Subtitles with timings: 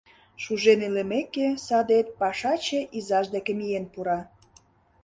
[0.43, 4.19] Шужен илымеке, садет пашаче изаж дек миен пура.